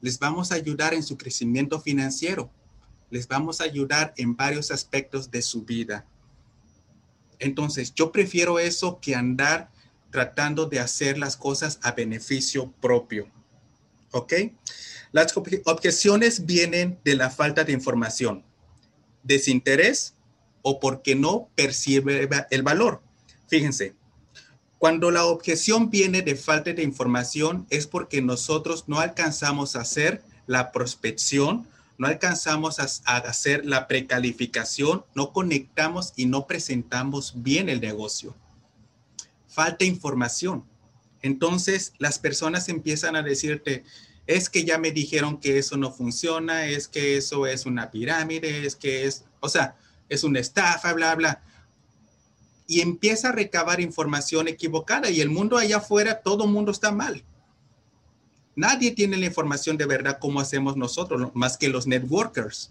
[0.00, 2.50] les vamos a ayudar en su crecimiento financiero,
[3.10, 6.06] les vamos a ayudar en varios aspectos de su vida.
[7.38, 9.70] Entonces, yo prefiero eso que andar
[10.10, 13.28] tratando de hacer las cosas a beneficio propio.
[14.12, 14.34] ¿Ok?
[15.12, 18.44] Las objeciones vienen de la falta de información,
[19.22, 20.14] desinterés
[20.62, 23.02] o porque no percibe el valor.
[23.48, 23.94] Fíjense,
[24.80, 30.22] cuando la objeción viene de falta de información es porque nosotros no alcanzamos a hacer
[30.46, 31.68] la prospección,
[31.98, 32.84] no alcanzamos a,
[33.16, 38.34] hacer la precalificación, no conectamos y no presentamos bien el negocio.
[39.48, 40.64] Falta información.
[41.22, 43.84] Entonces las personas empiezan a decirte,
[44.26, 48.66] es que ya me dijeron que eso no funciona, es que eso es una pirámide,
[48.66, 49.76] es que es, o sea,
[50.08, 51.42] es una estafa, bla, bla
[52.70, 57.24] y empieza a recabar información equivocada y el mundo allá afuera, todo mundo está mal.
[58.54, 62.70] Nadie tiene la información de verdad como hacemos nosotros, más que los networkers.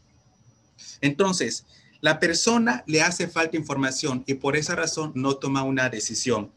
[1.02, 1.66] Entonces,
[2.00, 6.50] la persona le hace falta información y por esa razón no toma una decisión.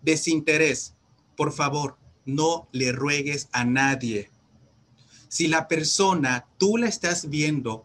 [0.00, 0.93] Desinterés,
[1.36, 4.30] por favor, no le ruegues a nadie.
[5.28, 7.84] Si la persona, tú la estás viendo,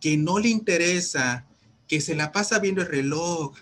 [0.00, 1.46] que no le interesa,
[1.88, 3.54] que se la pasa viendo el reloj,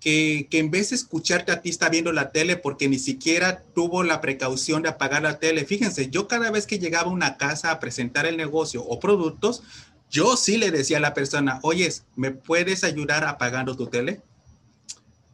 [0.00, 4.04] que, en vez de escucharte a ti está viendo la tele porque ni siquiera tuvo
[4.04, 5.64] la precaución de apagar la tele.
[5.64, 9.62] Fíjense, yo cada vez que llegaba a una casa a presentar el negocio o productos,
[10.10, 14.22] yo sí le decía a la persona, oye, ¿me puedes ayudar apagando tu tele?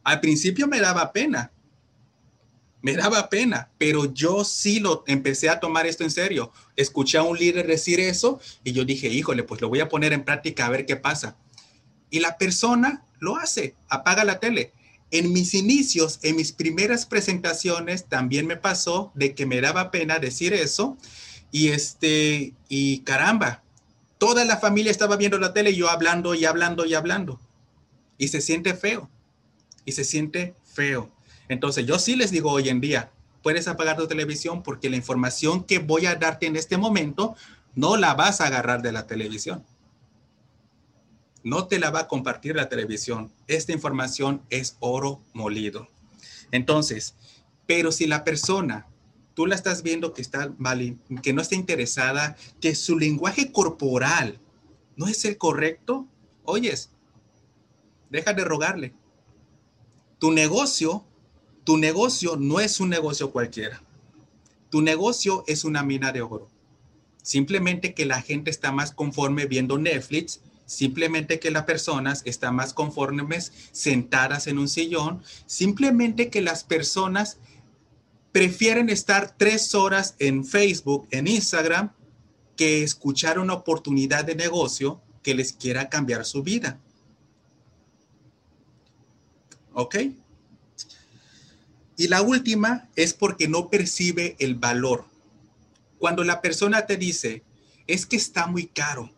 [0.02, 1.52] Al principio me daba pena,
[2.84, 6.52] me daba pena, pero yo sí lo empecé a tomar esto en serio.
[6.76, 10.12] Escuché a un líder decir eso y yo dije, híjole, pues lo voy a poner
[10.12, 11.38] en práctica a ver qué pasa.
[12.10, 14.74] Y la persona lo hace, apaga la tele.
[15.10, 20.18] En mis inicios, en mis primeras presentaciones, también me pasó de que me daba pena
[20.18, 20.98] decir eso.
[21.50, 23.62] Y este, y caramba,
[24.18, 27.40] toda la familia estaba viendo la tele y yo hablando y hablando y hablando.
[28.18, 29.08] Y se siente feo.
[29.86, 31.10] Y se siente feo.
[31.48, 33.10] Entonces, yo sí les digo hoy en día,
[33.42, 37.34] puedes apagar tu televisión porque la información que voy a darte en este momento
[37.74, 39.64] no la vas a agarrar de la televisión
[41.44, 43.30] no te la va a compartir la televisión.
[43.46, 45.86] Esta información es oro molido.
[46.50, 47.14] Entonces,
[47.66, 48.86] pero si la persona,
[49.34, 54.40] tú la estás viendo que está mal, que no está interesada, que su lenguaje corporal
[54.96, 56.06] no es el correcto,
[56.44, 56.90] oyes,
[58.08, 58.94] deja de rogarle.
[60.18, 61.04] Tu negocio,
[61.64, 63.82] tu negocio no es un negocio cualquiera.
[64.70, 66.48] Tu negocio es una mina de oro.
[67.22, 72.72] Simplemente que la gente está más conforme viendo Netflix simplemente que las personas están más
[72.72, 77.38] conformes sentadas en un sillón, simplemente que las personas
[78.32, 81.92] prefieren estar tres horas en Facebook, en Instagram,
[82.56, 86.78] que escuchar una oportunidad de negocio que les quiera cambiar su vida.
[89.72, 89.96] ¿Ok?
[91.96, 95.04] Y la última es porque no percibe el valor.
[95.98, 97.44] Cuando la persona te dice,
[97.86, 99.10] es que está muy caro,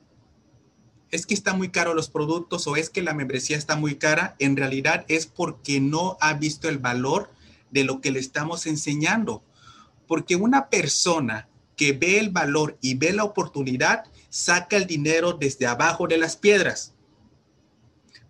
[1.11, 4.37] es que está muy caro los productos o es que la membresía está muy cara,
[4.39, 7.31] en realidad es porque no ha visto el valor
[7.71, 9.43] de lo que le estamos enseñando.
[10.07, 15.67] Porque una persona que ve el valor y ve la oportunidad, saca el dinero desde
[15.67, 16.93] abajo de las piedras.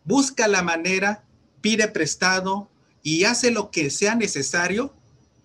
[0.05, 1.25] Busca la manera,
[1.61, 2.69] pide prestado
[3.07, 4.93] y hace lo que sea necesario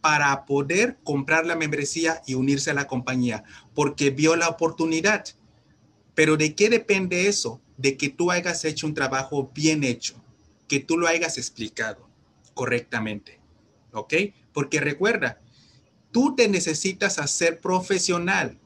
[0.02, 3.44] para poder comprar la membresía y unirse a la compañía,
[3.76, 5.26] porque vio la oportunidad.
[6.16, 7.62] Pero ¿de qué depende eso?
[7.78, 10.16] De que tú hayas hecho un trabajo bien hecho,
[10.68, 12.10] que tú lo hayas explicado
[12.56, 13.40] correctamente.
[13.94, 14.16] ¿Ok?
[14.54, 15.40] Porque recuerda,
[16.12, 18.58] tú te necesitas hacer profesional.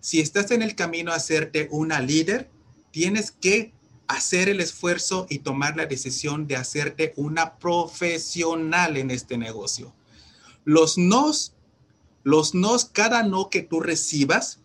[0.00, 2.50] Si estás en el camino a hacerte una líder,
[2.90, 3.72] tienes que
[4.12, 9.94] hacer el esfuerzo y tomar la decisión de hacerte una profesional en este negocio.
[10.64, 11.54] Los nos,
[12.22, 14.60] los nos, cada no que tú recibas,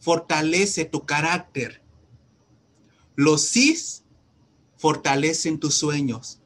[0.00, 1.82] fortalece tu carácter.
[3.14, 4.02] Los sís
[4.76, 6.40] fortalecen tus sueños.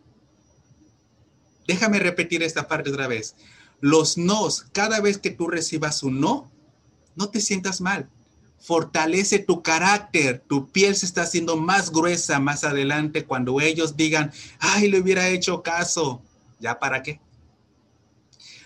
[1.67, 3.37] Déjame repetir esta parte otra vez.
[3.81, 6.51] Los nos, cada vez que tú recibas un no,
[7.17, 8.09] no te sientas mal.
[8.61, 10.45] Fortalece tu carácter.
[10.47, 15.29] Tu piel se está haciendo más gruesa más adelante cuando ellos digan, ay, le hubiera
[15.29, 16.23] hecho caso.
[16.61, 17.21] ¿Ya para qué?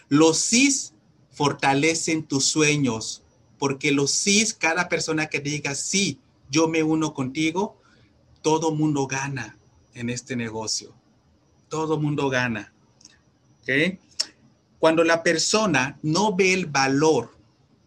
[0.09, 0.93] Los sís
[1.31, 3.25] fortalecen tus sueños
[3.59, 6.19] porque los sí, cada persona que diga sí,
[6.51, 7.81] yo me uno contigo,
[8.43, 9.57] todo mundo gana
[9.95, 10.95] en este negocio.
[11.69, 12.73] Todo mundo gana.
[13.63, 13.99] ¿Okay?
[14.79, 17.35] Cuando la persona no ve el valor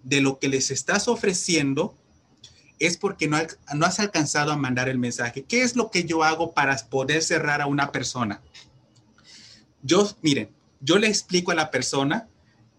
[0.08, 1.98] de lo que les estás ofreciendo,
[2.80, 3.38] es porque no,
[3.76, 5.44] no has alcanzado a mandar el mensaje.
[5.44, 8.42] ¿Qué es lo que yo hago para poder cerrar a una persona?
[9.82, 12.28] Yo, miren, yo le explico a la persona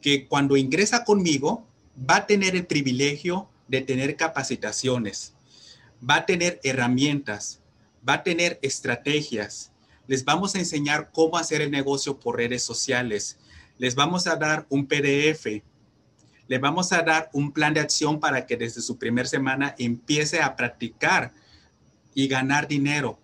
[0.01, 1.67] que cuando ingresa conmigo,
[2.09, 5.35] va a tener el privilegio de tener capacitaciones,
[6.09, 7.61] va a tener herramientas,
[8.09, 9.73] va a tener estrategias,
[10.07, 13.37] les vamos a enseñar cómo hacer el negocio por redes sociales.
[13.77, 15.63] Les vamos a dar un PDF.
[16.49, 20.41] Les vamos a dar un plan de acción para que desde su primera semana empiece
[20.41, 21.33] a practicar
[22.15, 23.19] y ganar dinero.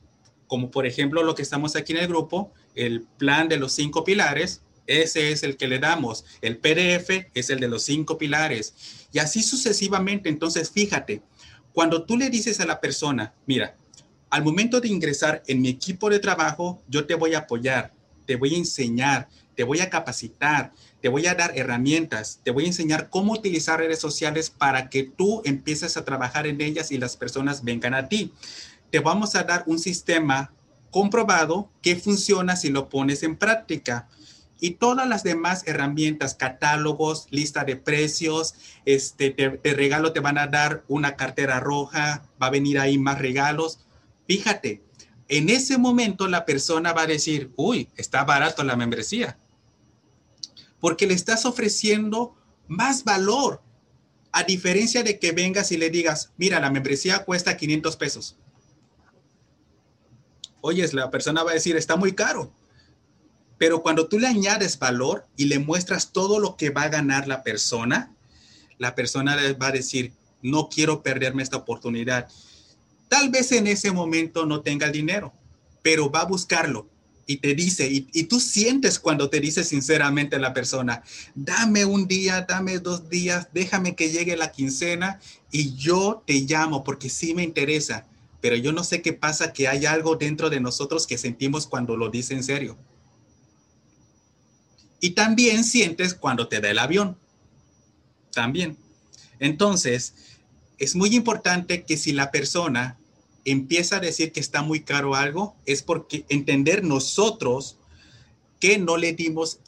[0.46, 4.04] Como por ejemplo lo que estamos aquí en el grupo, el plan de los cinco
[4.04, 6.24] pilares, ese es el que le damos.
[6.42, 9.08] El PDF es el de los cinco pilares.
[9.12, 10.28] Y así sucesivamente.
[10.28, 11.22] Entonces, fíjate,
[11.72, 13.76] cuando tú le dices a la persona, mira,
[14.30, 17.92] al momento de ingresar en mi equipo de trabajo, yo te voy a apoyar,
[18.26, 22.64] te voy a enseñar, te voy a capacitar, te voy a dar herramientas, te voy
[22.64, 26.98] a enseñar cómo utilizar redes sociales para que tú empieces a trabajar en ellas y
[26.98, 28.32] las personas vengan a ti.
[28.90, 30.52] Te vamos a dar un sistema
[30.90, 34.08] comprobado que funciona si lo pones en práctica.
[34.60, 40.46] Y todas las demás herramientas, catálogos, lista de precios, este, te, regalo te van a
[40.46, 43.84] dar una cartera roja, va a venir ahí más regalos
[44.26, 44.82] Fíjate,
[45.28, 49.38] en ese momento la persona va a decir, uy, está barato la membresía,
[50.84, 52.36] porque le estás ofreciendo
[52.68, 53.62] más valor,
[54.32, 58.36] a diferencia de que vengas y le digas, mira, la membresía cuesta 500 pesos.
[60.60, 62.52] Oyes, la persona va a decir, está muy caro.
[63.56, 67.28] Pero cuando tú le añades valor y le muestras todo lo que va a ganar
[67.28, 68.14] la persona,
[68.76, 72.28] la persona va a decir, no quiero perderme esta oportunidad.
[73.08, 75.32] Tal vez en ese momento no tenga el dinero,
[75.80, 76.90] pero va a buscarlo
[77.26, 81.02] y te dice, y, tú sientes cuando te dice sinceramente la persona,
[81.34, 86.84] dame un día, dame dos días, déjame que llegue la quincena y yo te llamo
[86.84, 88.06] porque sí me interesa,
[88.40, 91.96] pero yo no sé qué pasa, que hay algo dentro de nosotros que sentimos cuando
[91.96, 92.76] lo dice en serio.
[95.00, 97.16] Y también sientes cuando te da el avión.
[98.32, 98.76] También.
[99.38, 100.14] Entonces,
[100.78, 102.98] es muy importante que si la persona
[103.44, 107.78] empieza a decir que está muy caro algo, es porque entender nosotros
[108.60, 109.60] que no le dimos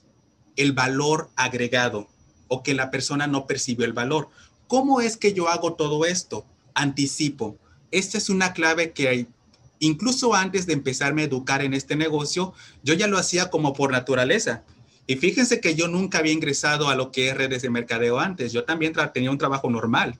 [0.57, 2.09] el valor agregado
[2.49, 4.29] o que la persona no percibió el valor.
[4.69, 6.47] ¿Cómo es que yo hago todo esto?
[6.75, 7.59] Anticipo.
[7.91, 9.27] Esta es una clave que hay.
[9.79, 13.93] Incluso antes de empezarme a educar en este negocio, yo ya lo hacía como por
[13.93, 14.65] naturaleza.
[15.07, 18.53] Y fíjense que yo nunca había ingresado a lo que es redes de mercadeo antes.
[18.53, 20.19] Yo también tenía un trabajo normal.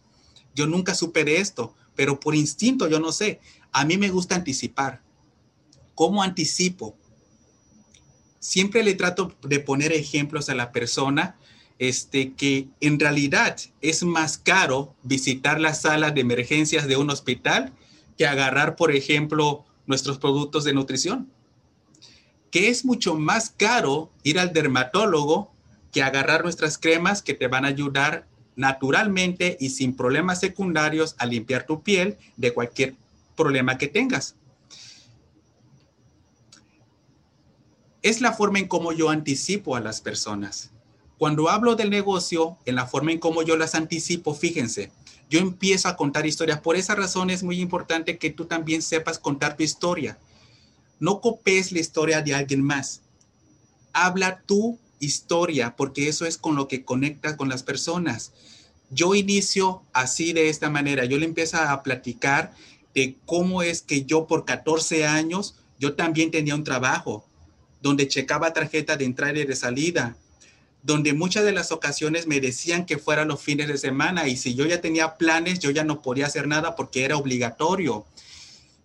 [0.55, 3.41] Yo nunca supe de esto, pero por instinto, yo no sé.
[3.73, 5.03] A mí me gusta anticipar.
[5.95, 6.97] ¿Cómo anticipo?
[8.39, 11.37] Siempre le trato de poner ejemplos a la persona
[11.79, 17.73] este, que en realidad es más caro visitar la sala de emergencias de un hospital
[18.17, 21.31] que agarrar, por ejemplo, nuestros productos de nutrición.
[22.51, 25.53] Que es mucho más caro ir al dermatólogo
[25.93, 31.27] que agarrar nuestras cremas que te van a ayudar naturalmente y sin problemas secundarios a
[31.27, 32.95] limpiar tu piel de cualquier
[33.37, 34.35] problema que tengas.
[38.03, 40.71] Es la forma en cómo yo anticipo a las personas.
[41.19, 44.91] Cuando hablo del negocio, en la forma en cómo yo las anticipo, fíjense,
[45.29, 46.61] yo empiezo a contar historias.
[46.61, 50.19] Por esa razón es muy importante que tú también sepas contar tu historia.
[51.01, 53.03] No copies la historia de alguien más.
[53.93, 58.33] Habla tu historia, porque eso es con lo que conectas con las personas.
[58.91, 61.05] Yo inicio así de esta manera.
[61.05, 62.55] Yo le empiezo a platicar
[62.95, 67.27] de cómo es que yo por 14 años, yo también tenía un trabajo
[67.83, 70.17] donde checaba tarjeta de entrada y de salida,
[70.83, 74.55] donde muchas de las ocasiones me decían que fueran los fines de semana y si
[74.55, 78.07] yo ya tenía planes, yo ya no podía hacer nada porque era obligatorio.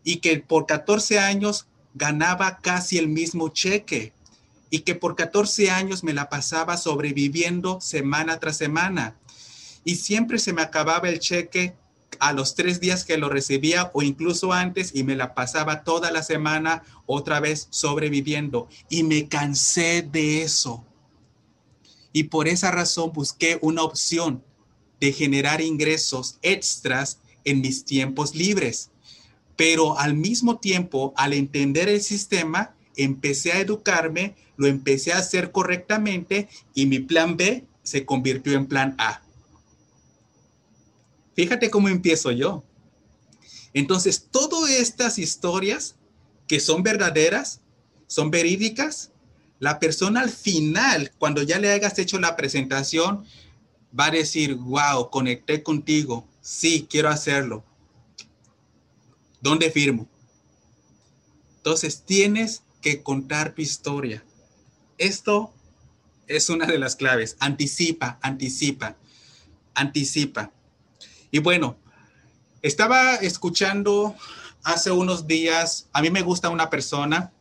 [0.04, 4.14] Y que por 14 años ganaba casi el mismo cheque
[4.72, 9.18] y que por 14 años me la pasaba sobreviviendo semana tras semana.
[9.84, 11.76] Y siempre se me acababa el cheque
[12.20, 16.10] a los tres días que lo recibía o incluso antes y me la pasaba toda
[16.12, 18.70] la semana otra vez sobreviviendo.
[18.90, 20.86] Y me cansé de eso.
[22.14, 24.42] Y por esa razón busqué una opción
[25.02, 28.92] de generar ingresos extras en mis tiempos libres.
[29.58, 35.52] Pero al mismo tiempo, al entender el sistema, empecé a educarme, lo empecé a hacer
[35.52, 39.22] correctamente y mi plan B se convirtió en plan A.
[41.36, 42.64] Fíjate cómo empiezo yo.
[43.74, 45.96] Entonces, todas estas historias
[46.48, 47.62] que son verdaderas,
[48.08, 49.12] son verídicas,
[49.60, 53.26] la persona al final, cuando ya le hayas hecho la presentación,
[53.98, 57.64] va a decir, wow, conecté contigo, sí, quiero hacerlo.
[59.40, 60.08] ¿Dónde firmo?
[61.58, 64.24] Entonces, tienes que contar tu historia.
[64.98, 65.54] Esto
[66.28, 67.38] es una de las claves.
[67.40, 68.96] Anticipa, anticipa,
[69.74, 70.52] anticipa.
[71.32, 71.78] Y bueno,
[72.62, 74.16] estaba escuchando
[74.64, 77.32] hace unos días, a mí me gusta una persona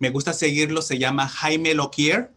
[0.00, 2.32] me gusta seguirlo, se llama Jaime Loquier.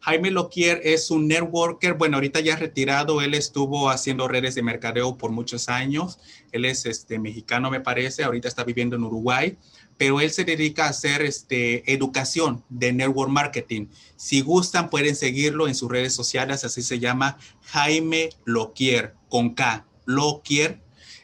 [0.00, 5.18] Jaime Loquier es un networker, bueno, ahorita ya retirado, él estuvo haciendo redes de mercadeo
[5.18, 6.18] por muchos años,
[6.52, 9.58] él es este, mexicano me parece, ahorita está viviendo en Uruguay,
[9.96, 13.88] pero él se dedica a hacer este, educación de network marketing.
[14.16, 19.86] Si gustan, pueden seguirlo en sus redes sociales, así se llama Jaime Loquier, con K,
[20.06, 20.80] Loquier.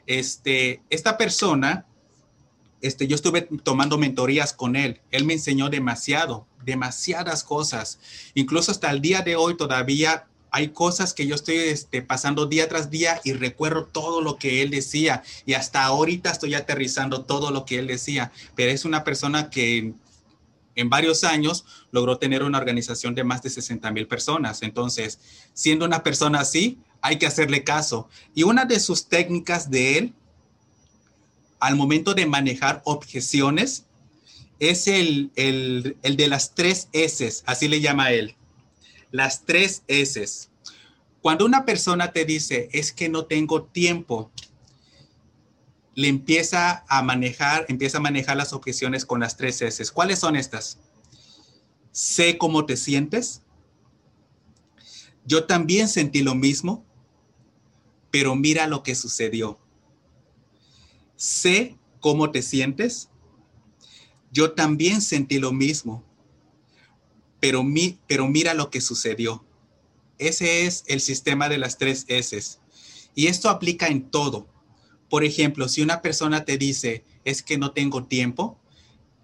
[0.06, 1.86] Este, esta persona,
[2.86, 7.98] este, yo estuve tomando mentorías con él, él me enseñó demasiado, demasiadas cosas.
[8.34, 12.68] Incluso hasta el día de hoy todavía hay cosas que yo estoy este, pasando día
[12.68, 17.50] tras día y recuerdo todo lo que él decía y hasta ahorita estoy aterrizando todo
[17.50, 19.94] lo que él decía, pero es una persona que
[20.76, 24.62] en varios años logró tener una organización de más de 60 mil personas.
[24.62, 25.20] Entonces,
[25.54, 28.08] siendo una persona así, hay que hacerle caso.
[28.34, 30.14] Y una de sus técnicas de él,
[31.64, 33.86] al momento de manejar objeciones,
[34.60, 38.36] es el, el, el de las tres S, así le llama él
[39.14, 40.48] las tres S.
[41.22, 44.32] Cuando una persona te dice, es que no tengo tiempo,
[45.94, 49.92] le empieza a manejar, empieza a manejar las objeciones con las tres S.
[49.92, 50.80] ¿Cuáles son estas?
[51.92, 53.42] Sé cómo te sientes.
[55.24, 56.84] Yo también sentí lo mismo,
[58.10, 59.60] pero mira lo que sucedió.
[61.24, 63.08] Sé cómo te sientes.
[64.30, 66.04] Yo también sentí lo mismo,
[67.40, 69.42] pero, mi, pero mira lo que sucedió.
[70.18, 72.58] Ese es el sistema de las tres S.
[73.14, 74.46] Y esto aplica en todo.
[75.08, 78.60] Por ejemplo, si una persona te dice, es que no tengo tiempo,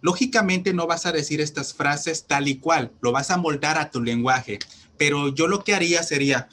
[0.00, 3.90] lógicamente no vas a decir estas frases tal y cual, lo vas a moldar a
[3.90, 4.58] tu lenguaje.
[4.96, 6.48] Pero yo lo que haría sería,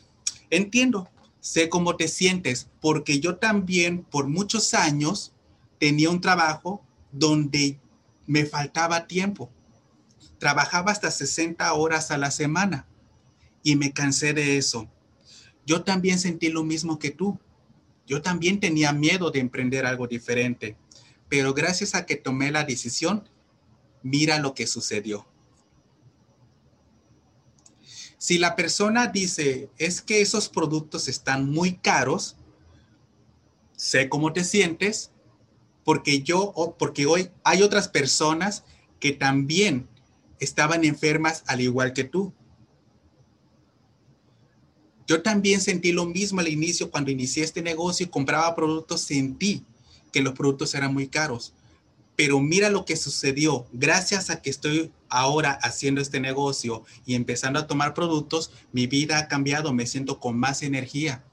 [0.49, 5.31] entiendo, sé cómo te sientes, porque yo también por muchos años
[5.79, 7.79] tenía un trabajo donde
[8.25, 9.51] me faltaba tiempo
[10.37, 12.87] trabajaba hasta 60 horas a la semana
[13.63, 14.89] y me cansé de eso.
[15.65, 17.39] Yo también sentí lo mismo que tú.
[18.05, 20.77] Yo también tenía miedo de emprender algo diferente,
[21.27, 23.27] pero gracias a que tomé la decisión,
[24.01, 25.27] mira lo que sucedió.
[28.17, 32.37] Si la persona dice, es que esos productos están muy caros,
[33.75, 35.11] sé cómo te sientes,
[35.87, 38.65] porque yo, porque hoy hay otras personas
[38.99, 39.87] que también
[40.37, 42.33] estaban enfermas al igual que tú.
[45.07, 49.63] Yo también sentí lo mismo al inicio cuando inicié este negocio y compraba productos, sentí
[50.11, 51.53] que los productos eran muy caros.
[52.17, 53.65] Pero mira lo que sucedió.
[53.71, 59.19] Gracias a que estoy ahora haciendo este negocio y empezando a tomar productos, mi vida
[59.19, 61.23] ha cambiado, me siento con más energía.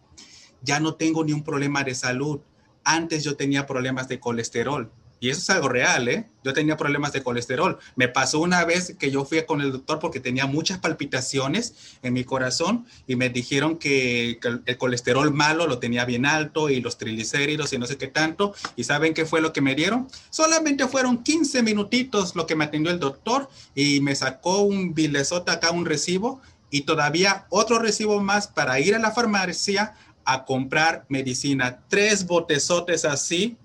[0.62, 2.38] Ya no tengo ni un problema de salud.
[2.84, 4.90] Antes yo tenía problemas de colesterol
[5.24, 6.26] y eso es algo real, ¿eh?
[6.44, 7.78] Yo tenía problemas de colesterol.
[7.96, 12.12] Me pasó una vez que yo fui con el doctor porque tenía muchas palpitaciones en
[12.12, 16.98] mi corazón y me dijeron que, el colesterol malo lo tenía bien alto y los
[16.98, 18.54] triglicéridos y no sé qué tanto.
[18.76, 20.08] ¿Y saben qué fue lo que me dieron?
[20.28, 25.52] Solamente fueron 15 minutitos lo que me atendió el doctor y me sacó un bilesota
[25.52, 31.06] acá, un recibo y todavía otro recibo más para ir a la farmacia a comprar
[31.08, 31.82] medicina.
[31.88, 33.56] Tres botezotes así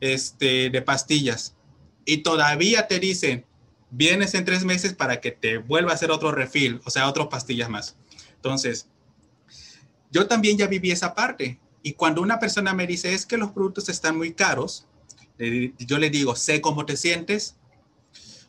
[0.00, 1.54] este, de pastillas
[2.04, 3.44] y todavía te dicen,
[3.90, 7.28] vienes en tres meses para que te vuelva a hacer otro refill, o sea, otras
[7.28, 7.96] pastillas más.
[8.36, 8.88] Entonces,
[10.10, 11.60] yo también ya viví esa parte.
[11.82, 14.86] Y cuando una persona me dice, es que los productos están muy caros,
[15.78, 17.56] yo le digo, sé cómo te sientes.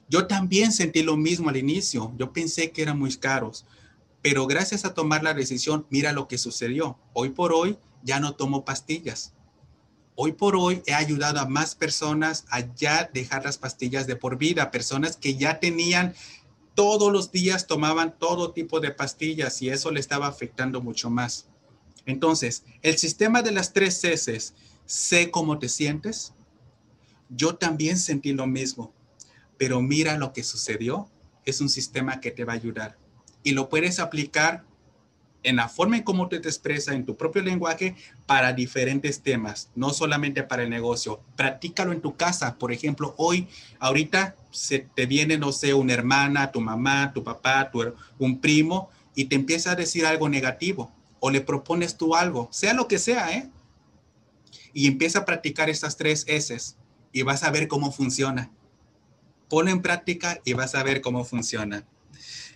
[0.09, 2.13] Yo también sentí lo mismo al inicio.
[2.17, 3.65] Yo pensé que eran muy caros.
[4.21, 6.99] Pero gracias a tomar la decisión, mira lo que sucedió.
[7.13, 9.33] Hoy por hoy ya no tomo pastillas
[10.15, 14.37] hoy por hoy he ayudado a más personas a ya dejar las pastillas de por
[14.37, 16.13] vida, personas que ya tenían
[16.75, 21.47] todos los días tomaban todo tipo de pastillas y eso le estaba afectando mucho más.
[22.05, 24.53] Entonces, el sistema de las tres S,
[24.85, 26.33] sé cómo te sientes.
[27.29, 28.93] Yo también sentí lo mismo,
[29.57, 31.09] pero mira lo que sucedió.
[31.45, 32.97] Es un sistema que te va a ayudar
[33.43, 34.63] y lo puedes aplicar
[35.43, 39.71] en la forma en cómo te, te expresas en tu propio lenguaje para diferentes temas,
[39.75, 41.21] no solamente para el negocio.
[41.35, 42.57] Practícalo en tu casa.
[42.57, 43.47] Por ejemplo, hoy,
[43.79, 48.89] ahorita se te viene, no sé, una hermana, tu mamá, tu papá, tu, un primo,
[49.15, 52.97] y te empieza a decir algo negativo o le propones tú algo, sea lo que
[52.97, 53.49] sea, ¿eh?
[54.73, 56.75] Y empieza a practicar estas tres S
[57.11, 58.51] y vas a ver cómo funciona.
[59.49, 61.85] Ponlo en práctica y vas a ver cómo funciona.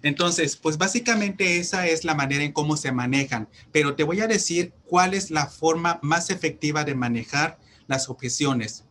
[0.05, 4.27] Entonces, pues básicamente esa es la manera en cómo se manejan, pero te voy a
[4.27, 8.85] decir cuál es la forma más efectiva de manejar las objeciones.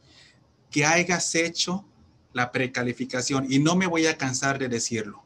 [0.73, 1.85] Que hayas hecho
[2.33, 5.23] la precalificación y no me voy a cansar de decirlo.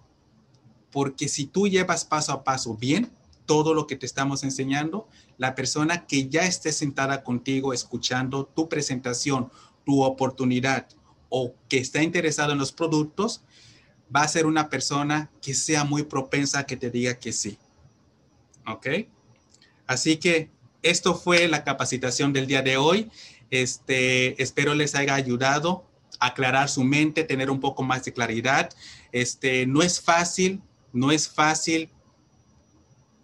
[0.92, 3.10] Porque si tú llevas paso a paso bien
[3.46, 5.08] todo lo que te estamos enseñando,
[5.38, 9.50] la persona que ya esté sentada contigo escuchando tu presentación,
[9.86, 10.86] tu oportunidad
[11.30, 13.40] o que está interesado en los productos,
[14.14, 17.58] va a ser una persona que sea muy propensa a que te diga que sí.
[18.66, 18.86] ¿Ok?
[19.86, 20.50] Así que
[20.82, 23.10] esto fue la capacitación del día de hoy.
[23.50, 25.84] Este, espero les haya ayudado
[26.20, 28.70] a aclarar su mente, tener un poco más de claridad.
[29.12, 30.60] Este, no es fácil,
[30.92, 31.90] no es fácil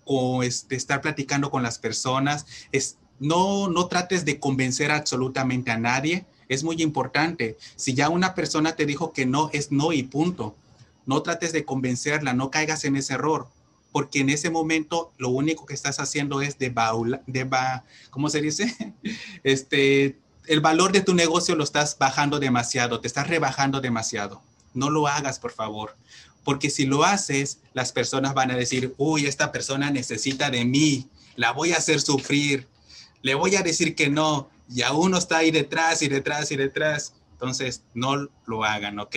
[0.04, 2.46] o este, estar platicando con las personas.
[2.72, 6.26] Es, no, no trates de convencer absolutamente a nadie.
[6.48, 7.56] Es muy importante.
[7.76, 10.56] Si ya una persona te dijo que no, es no y punto.
[11.06, 13.48] No trates de convencerla, no caigas en ese error,
[13.92, 16.70] porque en ese momento lo único que estás haciendo es de,
[17.26, 17.50] de
[18.10, 18.94] ¿cómo se dice?
[19.44, 24.42] Este, el valor de tu negocio lo estás bajando demasiado, te estás rebajando demasiado.
[24.72, 25.96] No lo hagas, por favor.
[26.42, 31.08] Porque si lo haces, las personas van a decir, uy, esta persona necesita de mí,
[31.36, 32.68] la voy a hacer sufrir,
[33.22, 36.56] le voy a decir que no, y aún uno está ahí detrás y detrás y
[36.56, 37.14] detrás.
[37.32, 39.16] Entonces, no lo hagan, ¿ok?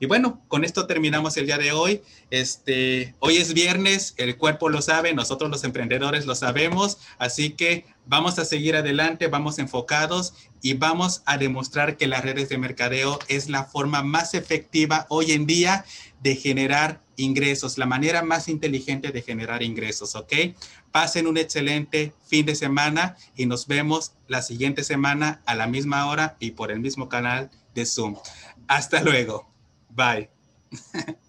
[0.00, 2.02] Y bueno, con esto terminamos el día de hoy.
[2.30, 7.84] Este, hoy es viernes, el cuerpo lo sabe, nosotros los emprendedores lo sabemos, así que
[8.06, 13.18] vamos a seguir adelante, vamos enfocados y vamos a demostrar que las redes de mercadeo
[13.26, 15.84] es la forma más efectiva hoy en día
[16.22, 20.32] de generar ingresos, la manera más inteligente de generar ingresos, ¿ok?
[20.92, 26.06] Pasen un excelente fin de semana y nos vemos la siguiente semana a la misma
[26.06, 28.16] hora y por el mismo canal de Zoom.
[28.68, 29.57] Hasta luego.
[29.98, 30.28] Bye.